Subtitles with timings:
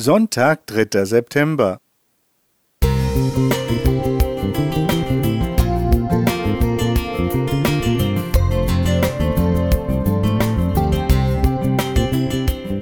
[0.00, 1.04] Sonntag, 3.
[1.06, 1.80] September.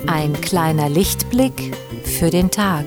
[0.06, 1.74] Ein kleiner Lichtblick
[2.04, 2.84] für den Tag.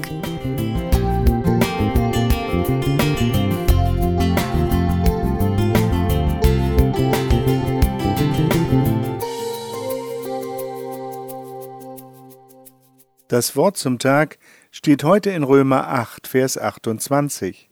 [13.29, 14.39] Das Wort zum Tag
[14.71, 17.69] steht heute in Römer 8, Vers 28.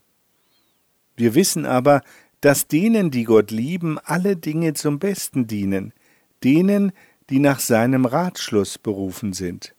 [1.15, 2.03] Wir wissen aber,
[2.41, 5.93] dass denen, die Gott lieben, alle Dinge zum Besten dienen,
[6.43, 6.91] denen,
[7.31, 9.73] die nach seinem Ratschluss berufen sind.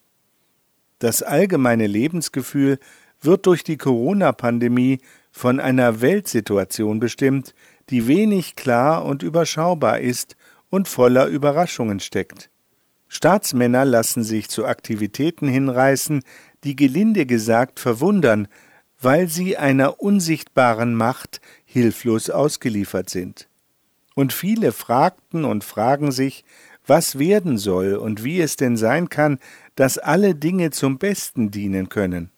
[0.99, 2.77] Das allgemeine Lebensgefühl
[3.21, 4.97] wird durch die Corona-Pandemie
[5.31, 7.55] von einer Weltsituation bestimmt,
[7.89, 10.35] die wenig klar und überschaubar ist
[10.69, 12.49] und voller Überraschungen steckt.
[13.09, 16.21] Staatsmänner lassen sich zu Aktivitäten hinreißen,
[16.63, 18.47] die gelinde gesagt verwundern,
[19.01, 23.49] weil sie einer unsichtbaren Macht hilflos ausgeliefert sind.
[24.13, 26.45] Und viele fragten und fragen sich,
[26.85, 29.39] was werden soll und wie es denn sein kann,
[29.75, 32.31] dass alle Dinge zum Besten dienen können.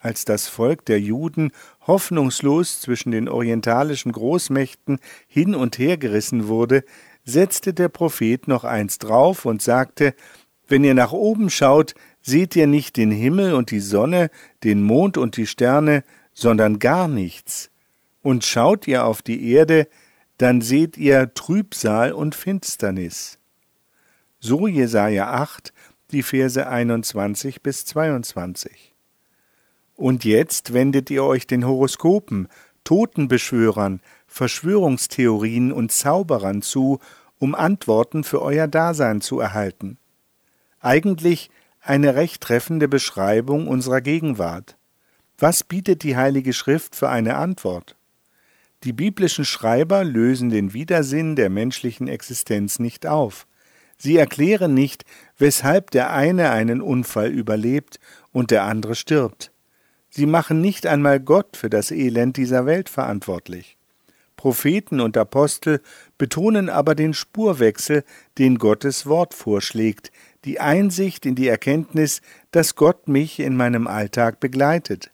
[0.00, 1.50] Als das Volk der Juden
[1.86, 6.84] hoffnungslos zwischen den orientalischen Großmächten hin und her gerissen wurde,
[7.28, 10.14] setzte der Prophet noch eins drauf und sagte,
[10.66, 14.30] wenn ihr nach oben schaut, seht ihr nicht den Himmel und die Sonne,
[14.64, 17.70] den Mond und die Sterne, sondern gar nichts.
[18.22, 19.88] Und schaut ihr auf die Erde,
[20.38, 23.38] dann seht ihr Trübsal und Finsternis.
[24.40, 25.72] So Jesaja 8,
[26.10, 28.94] die Verse 21 bis 22.
[29.96, 32.48] Und jetzt wendet ihr euch den Horoskopen,
[32.88, 37.00] Totenbeschwörern, Verschwörungstheorien und Zauberern zu,
[37.38, 39.98] um Antworten für euer Dasein zu erhalten.
[40.80, 41.50] Eigentlich
[41.82, 44.78] eine recht treffende Beschreibung unserer Gegenwart.
[45.36, 47.94] Was bietet die Heilige Schrift für eine Antwort?
[48.84, 53.46] Die biblischen Schreiber lösen den Widersinn der menschlichen Existenz nicht auf.
[53.98, 55.04] Sie erklären nicht,
[55.36, 58.00] weshalb der eine einen Unfall überlebt
[58.32, 59.52] und der andere stirbt.
[60.10, 63.76] Sie machen nicht einmal Gott für das Elend dieser Welt verantwortlich.
[64.36, 65.82] Propheten und Apostel
[66.16, 68.04] betonen aber den Spurwechsel,
[68.38, 70.12] den Gottes Wort vorschlägt,
[70.44, 75.10] die Einsicht in die Erkenntnis, dass Gott mich in meinem Alltag begleitet,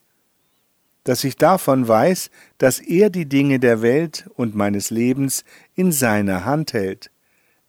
[1.05, 5.45] dass ich davon weiß, dass er die Dinge der Welt und meines Lebens
[5.75, 7.11] in seiner Hand hält,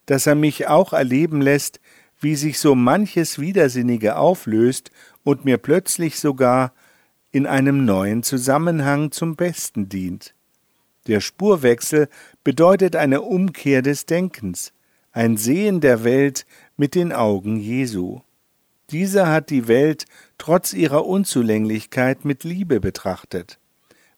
[0.04, 1.80] dass er mich auch erleben lässt,
[2.20, 4.90] wie sich so manches Widersinnige auflöst
[5.24, 6.72] und mir plötzlich sogar
[7.36, 10.34] in einem neuen Zusammenhang zum Besten dient.
[11.06, 12.08] Der Spurwechsel
[12.44, 14.72] bedeutet eine Umkehr des Denkens,
[15.12, 16.46] ein Sehen der Welt
[16.78, 18.22] mit den Augen Jesu.
[18.88, 20.06] Dieser hat die Welt
[20.38, 23.58] trotz ihrer Unzulänglichkeit mit Liebe betrachtet.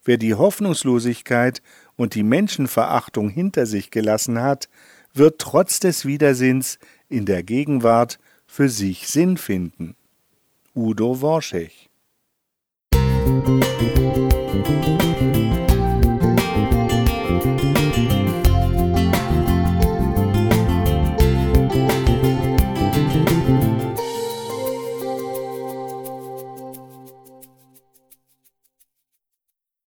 [0.05, 1.61] Wer die Hoffnungslosigkeit
[1.97, 4.69] und die Menschenverachtung hinter sich gelassen hat,
[5.13, 6.79] wird trotz des Widersinns
[7.09, 9.97] in der Gegenwart für sich Sinn finden.
[10.73, 11.88] Udo Worschech